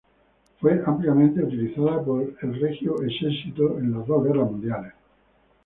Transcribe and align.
Fue 0.59 0.81
ampliamente 0.87 1.43
utilizada 1.43 2.03
por 2.03 2.23
el 2.41 2.59
Regio 2.59 2.95
Esercito 3.03 3.77
en 3.77 3.91
las 3.91 4.07
dos 4.07 4.23
guerras 4.23 4.49
mundiales. 4.49 4.93